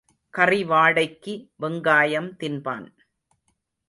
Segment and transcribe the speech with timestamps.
[0.33, 2.87] கறி வாடைக்கு வெங்காயம் தின்பான்.